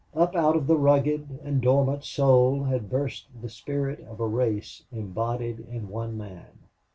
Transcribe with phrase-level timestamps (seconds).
[0.15, 4.81] Up out of the rugged and dormant soul had burst the spirit of a race
[4.91, 6.47] embodied in one man.